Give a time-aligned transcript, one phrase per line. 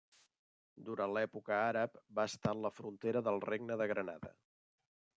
[0.87, 4.37] Durant l'època àrab, va estar en la frontera del Regne de Granada.